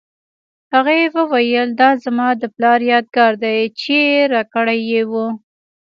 [0.73, 3.97] هغې وویل دا زما د پلار یادګار دی چې
[4.33, 5.13] راکړی یې و